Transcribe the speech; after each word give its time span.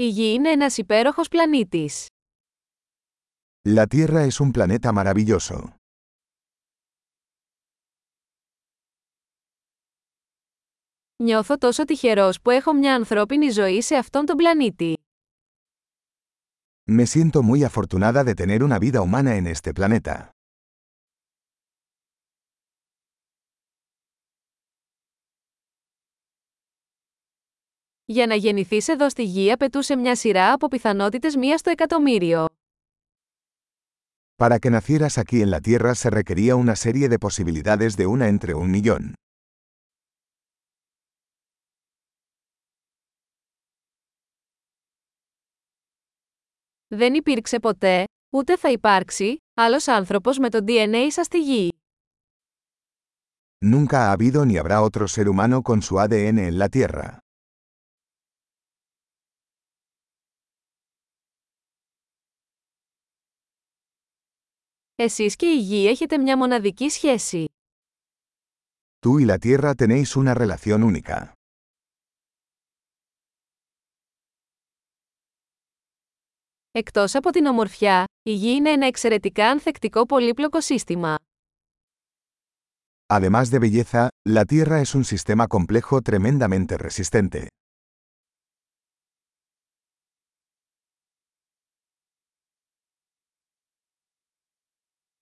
Η 0.00 0.08
Γη 0.08 0.32
είναι 0.32 0.50
ένας 0.50 0.76
υπέροχος 0.76 1.28
πλανήτης. 1.28 2.06
La 3.68 3.84
Tierra 3.86 4.26
es 4.26 4.40
un 4.40 4.50
planeta 4.50 4.92
maravilloso. 4.92 5.64
Νιώθω 11.22 11.58
τόσο 11.58 11.84
τυχερός 11.84 12.40
που 12.40 12.50
έχω 12.50 12.72
μια 12.72 12.94
ανθρώπινη 12.94 13.50
ζωή 13.50 13.82
σε 13.82 13.96
αυτόν 13.96 14.26
τον 14.26 14.36
πλανήτη. 14.36 14.96
Me 16.90 17.06
siento 17.06 17.42
muy 17.42 17.64
afortunada 17.64 18.24
de 18.24 18.34
tener 18.34 18.62
una 18.62 18.78
vida 18.78 19.00
humana 19.02 19.36
en 19.36 19.46
este 19.46 19.72
planeta. 19.72 20.30
Για 28.10 28.26
να 28.26 28.34
γεννηθείς 28.34 28.88
εδώ 28.88 29.08
στη 29.10 29.24
Γη 29.24 29.52
απαιτούσε 29.52 29.96
μια 29.96 30.16
σειρά 30.16 30.52
από 30.52 30.68
πιθανότητες 30.68 31.36
μία 31.36 31.58
στο 31.58 31.70
εκατομμύριο. 31.70 32.46
Para 34.36 34.58
que 34.58 34.70
nacieras 34.70 35.18
aquí 35.18 35.40
en 35.42 35.50
la 35.50 35.60
Tierra 35.60 35.94
se 35.94 36.10
requería 36.10 36.56
una 36.56 36.74
serie 36.74 37.08
de 37.08 37.18
posibilidades 37.18 37.96
de 37.96 38.06
una 38.06 38.26
entre 38.28 38.54
un 38.54 38.70
millón. 38.70 39.12
Δεν 46.86 47.14
υπήρξε 47.14 47.58
ποτέ, 47.58 48.04
ούτε 48.30 48.56
θα 48.56 48.70
υπάρξει, 48.70 49.36
άλλος 49.54 49.88
άνθρωπος 49.88 50.38
με 50.38 50.50
το 50.50 50.64
DNA 50.66 51.06
σας 51.08 51.26
στη 51.26 51.40
Γη. 51.40 51.72
Nunca 53.64 53.98
ha 54.04 54.12
habido 54.12 54.44
ni 54.44 54.56
habrá 54.56 54.82
otro 54.82 55.08
ser 55.08 55.26
humano 55.28 55.62
con 55.62 55.82
su 55.82 55.98
ADN 56.00 56.38
en 56.38 56.58
la 56.58 56.68
Tierra. 56.68 57.18
Εσείς 64.97 65.35
και 65.35 65.45
η 65.45 65.57
Γη 65.59 65.87
έχετε 65.87 66.17
μια 66.17 66.37
μοναδική 66.37 66.89
σχέση. 66.89 67.45
Tú 69.05 69.19
y 69.19 69.25
la 69.25 69.37
Tierra 69.37 69.73
tenéis 69.75 70.15
una 70.15 70.33
relación 70.33 70.81
única. 70.83 71.31
Εκτός 76.71 77.15
από 77.15 77.29
την 77.29 77.45
ομορφιά, 77.45 78.05
η 78.23 78.33
Γη 78.33 78.49
είναι 78.51 78.69
ένα 78.69 78.85
εξαιρετικά 78.87 79.49
ανθεκτικό 79.49 80.05
πολύπλοκο 80.05 80.61
σύστημα. 80.61 81.15
Además 83.13 83.49
de 83.51 83.59
belleza, 83.59 84.07
la 84.29 84.43
Tierra 84.45 84.81
es 84.81 84.93
un 84.95 85.03
sistema 85.03 85.47
complejo 85.47 86.01
tremendamente 86.01 86.77
resistente. 86.77 87.47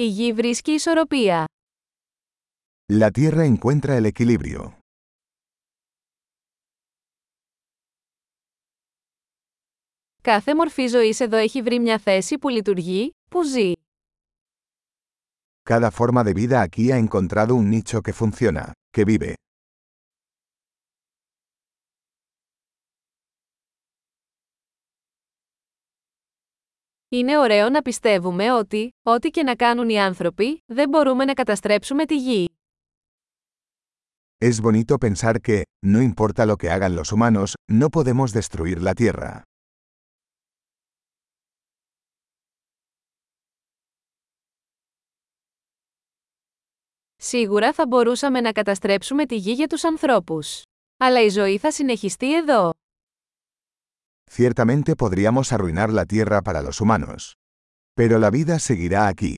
Η 0.00 0.06
Γη 0.06 0.32
βρίσκει 0.32 0.70
ισορροπία. 0.72 1.44
La 2.92 3.10
Tierra 3.10 3.44
encuentra 3.44 3.96
el 3.96 4.12
equilibrio. 4.12 4.72
Κάθε 10.22 10.54
μορφή 10.54 10.86
ζωής 10.86 11.20
εδώ 11.20 11.36
έχει 11.36 11.62
βρει 11.62 11.78
μια 11.78 11.98
θέση 11.98 12.38
που 12.38 12.48
λειτουργεί, 12.48 13.10
που 13.30 13.42
ζει. 13.44 13.72
Cada 15.68 15.90
forma 15.90 16.22
de 16.24 16.32
vida 16.32 16.60
aquí 16.60 16.92
ha 16.92 16.98
encontrado 16.98 17.54
un 17.54 17.68
nicho 17.70 18.00
que 18.00 18.12
funciona, 18.12 18.72
que 18.96 19.04
vive. 19.04 19.34
Είναι 27.13 27.37
ωραίο 27.37 27.69
να 27.69 27.81
πιστεύουμε 27.81 28.53
ότι, 28.53 28.89
ό,τι 29.01 29.29
και 29.29 29.43
να 29.43 29.55
κάνουν 29.55 29.89
οι 29.89 29.99
άνθρωποι, 29.99 30.63
δεν 30.65 30.89
μπορούμε 30.89 31.25
να 31.25 31.33
καταστρέψουμε 31.33 32.05
τη 32.05 32.17
Γη. 32.17 32.49
Es 34.45 34.61
bonito 34.61 34.97
pensar 34.97 35.35
que, 35.41 35.61
no 35.85 36.01
importa 36.01 36.45
lo 36.45 36.55
que 36.55 36.69
hagan 36.69 36.95
los 36.95 37.11
humanos, 37.11 37.53
no 37.71 37.89
podemos 37.89 38.31
destruir 38.33 38.81
la 38.81 38.93
Tierra. 38.93 39.41
Σίγουρα 47.15 47.73
θα 47.73 47.87
μπορούσαμε 47.87 48.41
να 48.41 48.51
καταστρέψουμε 48.51 49.25
τη 49.25 49.35
Γη 49.35 49.51
για 49.51 49.67
τους 49.67 49.83
ανθρώπους. 49.83 50.61
Αλλά 50.97 51.21
η 51.21 51.29
ζωή 51.29 51.57
θα 51.57 51.71
συνεχιστεί 51.71 52.35
εδώ. 52.37 52.71
Ciertamente 54.30 54.96
podríamos 54.96 55.52
arruinar 55.52 55.92
la 55.92 56.04
Tierra 56.04 56.42
para 56.42 56.62
los 56.62 56.80
humanos. 56.80 57.36
Pero 57.94 58.18
la 58.18 58.30
vida 58.30 58.58
seguirá 58.58 59.08
aquí. 59.08 59.36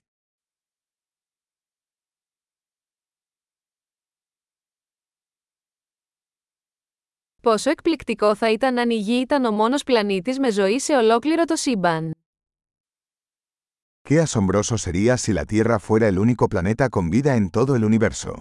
Πόσο 7.43 7.71
εκπληκτικό 7.71 8.35
θα 8.35 8.53
ήταν 8.53 8.79
αν 8.79 8.91
η 8.91 8.95
Γη 8.95 9.21
ήταν 9.21 9.45
ο 9.45 9.51
μόνος 9.51 9.83
πλανήτης 9.83 10.39
με 10.39 10.51
ζωή 10.51 10.79
σε 10.79 10.97
ολόκληρο 10.97 11.45
το 11.45 11.57
σύμπαν. 11.57 12.13
Qué 14.09 14.21
asombroso 14.21 14.79
sería 14.79 15.17
si 15.19 15.33
la 15.35 15.45
Tierra 15.45 15.79
fuera 15.79 16.09
el 16.09 16.19
único 16.19 16.49
planeta 16.49 16.89
con 16.89 17.11
vida 17.11 17.37
en 17.37 17.51
todo 17.51 17.77
el 17.77 17.85
universo. 17.85 18.33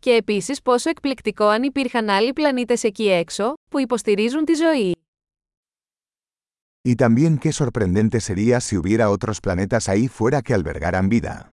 Και 0.00 0.10
επίσης 0.10 0.62
πόσο 0.62 0.90
εκπληκτικό 0.90 1.44
αν 1.44 1.62
υπήρχαν 1.62 2.08
άλλοι 2.08 2.32
πλανήτες 2.32 2.84
εκεί 2.84 3.08
έξω, 3.10 3.54
που 3.70 3.78
υποστηρίζουν 3.78 4.44
τη 4.44 4.54
ζωή. 4.54 4.94
Y 6.88 6.94
también 6.94 7.38
qué 7.38 7.52
sorprendente 7.52 8.20
sería 8.20 8.58
si 8.60 8.76
hubiera 8.78 9.10
otros 9.10 9.40
planetas 9.40 9.88
ahí 9.88 10.08
fuera 10.08 10.40
que 10.42 10.54
albergaran 10.54 11.08
vida. 11.08 11.48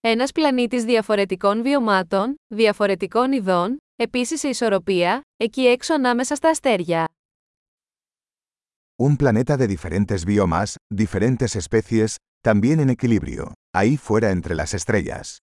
Ένας 0.00 0.32
πλανήτης 0.32 0.84
διαφορετικών 0.84 1.62
βιωμάτων, 1.62 2.34
διαφορετικών 2.54 3.32
ειδών, 3.32 3.76
επίσης 3.96 4.40
σε 4.40 4.48
ισορροπία, 4.48 5.20
εκεί 5.36 5.66
έξω 5.66 5.94
ανάμεσα 5.94 6.34
στα 6.34 6.48
αστέρια. 6.48 7.08
Un 8.99 9.17
planeta 9.17 9.57
de 9.57 9.67
diferentes 9.67 10.25
biomas, 10.25 10.77
diferentes 10.91 11.55
especies, 11.55 12.17
también 12.41 12.79
en 12.79 12.89
equilibrio, 12.89 13.53
ahí 13.73 13.97
fuera 13.97 14.31
entre 14.31 14.55
las 14.55 14.73
estrellas. 14.73 15.37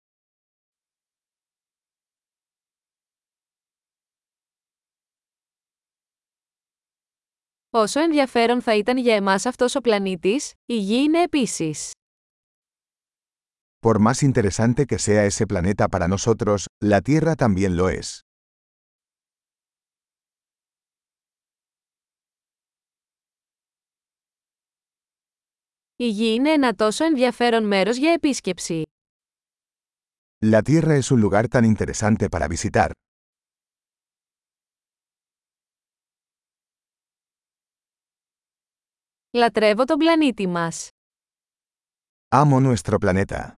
Όσο 7.73 8.01
ενδιαφέρον 8.01 8.63
θα 8.63 8.77
ήταν 8.77 8.97
για 8.97 9.15
εμάς 9.15 9.47
αυτός 9.47 9.75
ο 9.75 9.81
πλανήτης, 9.81 10.53
η 10.67 10.77
Γη 10.77 11.03
είναι 11.03 11.23
επίσης. 11.23 11.91
Por 13.83 13.99
más 13.99 14.23
interesante 14.23 14.85
que 14.85 14.99
sea 14.99 15.25
ese 15.25 15.47
planeta 15.47 15.89
para 15.89 16.07
nosotros, 16.09 16.67
la 16.85 17.01
Tierra 17.01 17.35
también 17.35 17.77
lo 17.77 17.89
es. 17.89 18.21
Η 25.98 26.08
Γη 26.08 26.34
είναι 26.34 26.52
ένα 26.52 26.76
τόσο 26.76 27.06
ενδιαφέρον 27.06 27.68
μέρος 27.68 27.98
για 27.98 28.12
επίσκεψη. 28.12 28.84
La 30.46 30.62
Tierra 30.62 30.98
es 31.02 31.12
un 31.12 31.20
lugar 31.22 31.48
tan 31.48 31.64
interesante 31.76 32.28
para 32.30 32.48
visitar. 32.48 32.90
Λατρεύω 39.32 39.84
τον 39.84 39.98
πλανήτη 39.98 40.48
μας. 40.48 40.90
Amo 42.36 42.74
nuestro 42.74 42.98
planeta. 42.98 43.54